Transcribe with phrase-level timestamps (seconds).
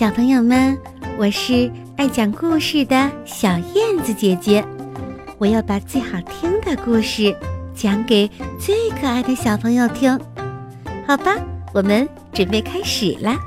[0.00, 0.80] 小朋友们，
[1.18, 4.66] 我是爱讲故事的小燕子姐姐，
[5.36, 7.38] 我要把最好听的故事
[7.74, 8.26] 讲给
[8.58, 10.18] 最可爱的小朋友听，
[11.06, 11.36] 好吧？
[11.74, 13.38] 我们准备开始啦。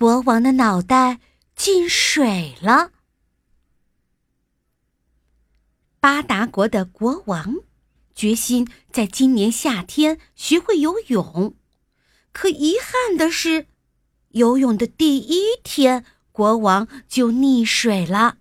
[0.00, 1.20] 国王的脑袋
[1.54, 2.90] 进水了。
[6.00, 7.54] 巴达国的国王
[8.16, 11.54] 决心在今年夏天学会游泳。
[12.36, 13.66] 可遗憾的是，
[14.32, 18.36] 游泳的第一天，国王就溺水了。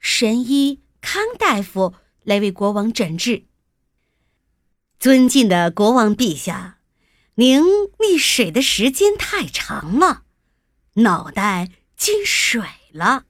[0.00, 1.94] 神医康大夫
[2.24, 3.44] 来为国王诊治。
[4.98, 6.80] 尊敬的国王陛下，
[7.36, 10.24] 您溺水的时间太长了，
[10.94, 13.26] 脑袋进水了。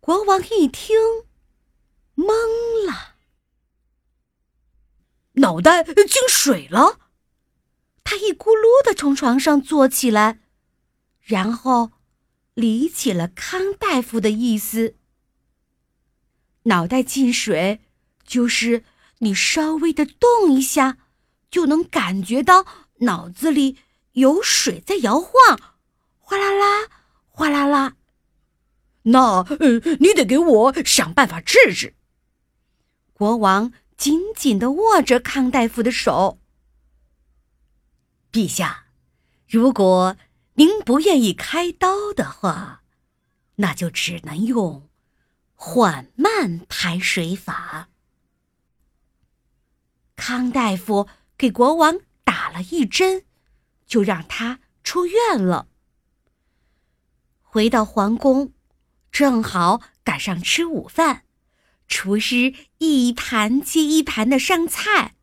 [0.00, 0.98] 国王一听，
[2.14, 2.34] 懵
[2.86, 3.16] 了，
[5.36, 6.99] 脑袋进水了。
[8.10, 10.40] 他一咕噜的从床上坐起来，
[11.20, 11.92] 然后
[12.54, 14.96] 理解了康大夫的意思。
[16.64, 17.78] 脑袋进水，
[18.26, 18.82] 就是
[19.18, 20.98] 你稍微的动一下，
[21.52, 22.66] 就能感觉到
[23.02, 23.76] 脑子里
[24.14, 25.32] 有水在摇晃，
[26.18, 26.88] 哗啦啦，
[27.28, 27.94] 哗啦啦。
[29.02, 31.94] 那呃，你得给我想办法治治。
[33.12, 36.40] 国王紧紧的握着康大夫的手。
[38.32, 38.86] 陛下，
[39.48, 40.16] 如果
[40.54, 42.82] 您不愿意开刀的话，
[43.56, 44.88] 那就只能用
[45.54, 47.88] 缓慢排水法。
[50.16, 53.24] 康大夫给国王打了一针，
[53.86, 55.68] 就让他出院了。
[57.42, 58.52] 回到皇宫，
[59.10, 61.24] 正好赶上吃午饭，
[61.88, 65.16] 厨师一盘接一盘的上菜。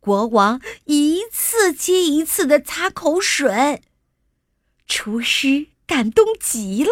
[0.00, 3.82] 国王一次接一次的擦口水，
[4.86, 6.90] 厨师感动极了。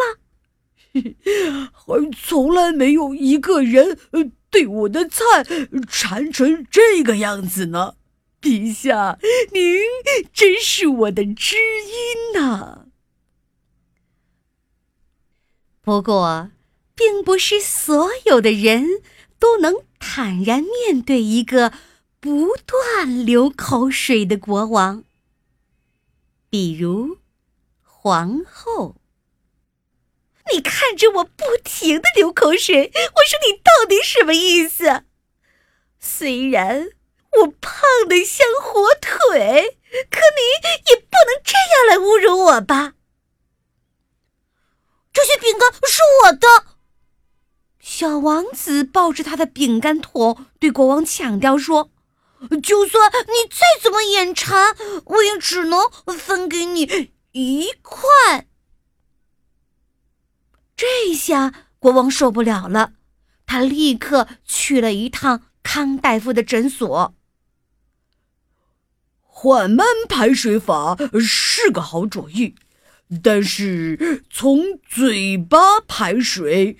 [1.73, 3.99] 还从来没有一个人
[4.51, 5.45] 对我的菜
[5.89, 7.95] 馋成这个样子呢！
[8.41, 9.19] 陛下，
[9.53, 9.81] 您
[10.33, 12.87] 真是我的知音呐。
[15.81, 16.51] 不过，
[16.95, 19.03] 并不是所有的人
[19.39, 21.73] 都能坦然面对一个。
[22.21, 25.05] 不断流口水的国王，
[26.51, 27.19] 比如
[27.81, 28.97] 皇后。
[30.53, 35.05] 你看着我不停的流口水，我说你到底什么意思？
[36.01, 36.89] 虽然
[37.43, 39.79] 我胖的像火腿，
[40.11, 42.95] 可你也不能这样来侮辱我吧？
[45.13, 46.49] 这些饼干是我的。
[47.79, 51.93] 小王子抱着他的饼干桶，对国王强调说。
[52.63, 54.77] 就算你再怎么眼馋，
[55.07, 58.47] 我也只能分给你一块。
[60.77, 62.93] 这下国王受不了了，
[63.45, 67.15] 他立刻去了一趟康大夫的诊所。
[69.21, 72.55] 缓慢排水法是个好主意，
[73.23, 76.79] 但是从嘴巴排水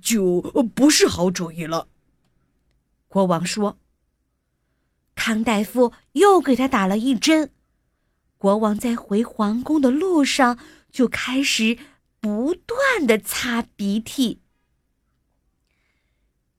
[0.00, 0.40] 就
[0.74, 1.88] 不是好主意了。
[3.08, 3.78] 国王说。
[5.22, 7.52] 康大夫又给他打了一针，
[8.38, 10.58] 国王在回皇宫的路上
[10.90, 11.78] 就开始
[12.18, 14.42] 不断的擦鼻涕。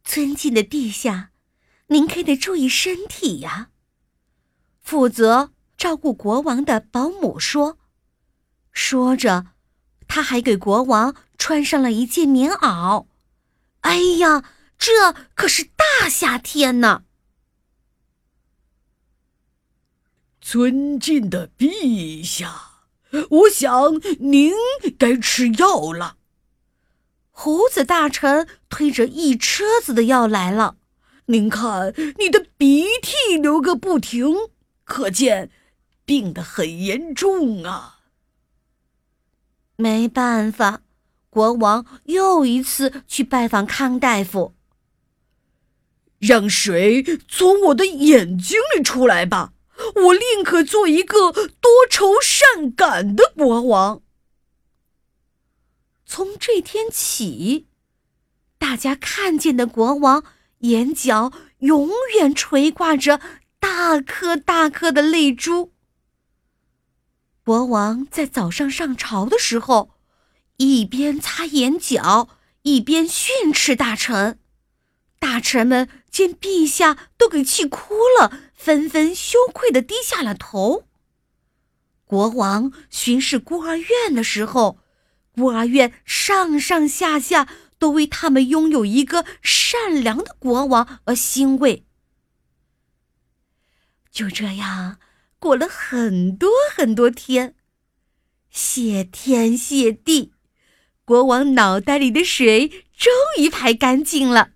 [0.05, 1.31] 尊敬的陛下，
[1.87, 3.67] 您可得注意身体呀！
[4.79, 7.77] 负责照顾国王的保姆说。
[8.71, 9.47] 说着，
[10.07, 13.07] 他还给国王穿上了一件棉袄。
[13.81, 14.45] 哎呀，
[14.77, 17.03] 这可是大夏天呢！
[20.45, 22.81] 尊敬的陛下，
[23.29, 24.51] 我想您
[24.99, 26.17] 该吃药了。
[27.31, 30.75] 胡子大臣推着一车子的药来了。
[31.27, 34.35] 您看，你的鼻涕流个不停，
[34.83, 35.49] 可见
[36.03, 37.99] 病得很严重啊。
[39.77, 40.81] 没办法，
[41.29, 44.53] 国王又一次去拜访康大夫。
[46.19, 49.53] 让水从我的眼睛里出来吧。
[49.95, 54.01] 我宁可做一个多愁善感的国王。
[56.05, 57.67] 从这天起，
[58.57, 60.23] 大家看见的国王
[60.59, 63.19] 眼角永远垂挂着
[63.59, 65.71] 大颗大颗的泪珠。
[67.43, 69.91] 国王在早上上朝的时候，
[70.57, 72.29] 一边擦眼角，
[72.61, 74.39] 一边训斥大臣。
[75.19, 80.85] 大臣们见陛下都给气哭了，纷纷羞愧的低下了头。
[82.05, 84.77] 国王巡视孤儿院的时候，
[85.33, 87.49] 孤儿院上上下下
[87.79, 91.83] 都为他们拥有一个善良的国王而欣慰。
[94.11, 94.99] 就这样
[95.39, 97.55] 过了很多很多天，
[98.51, 100.33] 谢天谢地，
[101.03, 104.51] 国王脑袋里的水终于排干净了。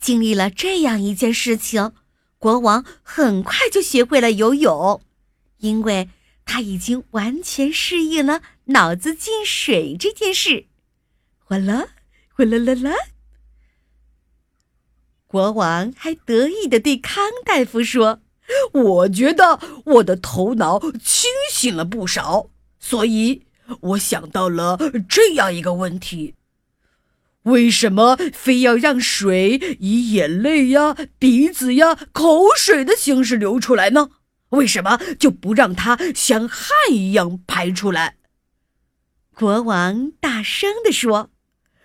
[0.00, 1.92] 经历了这样一件事情，
[2.38, 5.02] 国王很快就学会了游泳，
[5.58, 6.08] 因为
[6.44, 10.66] 他已经完全适应了脑子进水这件事。
[11.44, 11.88] 哗啦，
[12.30, 12.94] 哗啦啦啦！
[15.26, 18.20] 国王还得意地对康大夫说
[18.72, 22.48] ：“我觉得我的头脑清醒了不少，
[22.78, 23.42] 所以
[23.80, 26.34] 我想到了这样一个问题。”
[27.48, 34.10] 为什么非要让水以眼泪呀、鼻子呀、口水的形式流出来呢？
[34.50, 38.16] 为什么就不让它像汗一样排出来？
[39.34, 41.30] 国王大声地说：“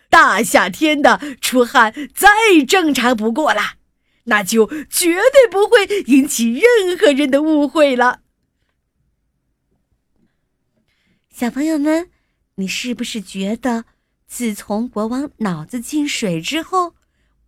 [0.10, 2.30] 大夏天的出汗再
[2.68, 3.76] 正常不过了，
[4.26, 8.22] 那就绝对不会引起任何人的误会了。”
[11.30, 12.10] 小朋友们，
[12.56, 13.86] 你是不是觉得？
[14.28, 16.96] 自从国王脑子进水之后，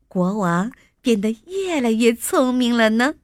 [0.08, 3.16] 国王变得越来越聪明了呢。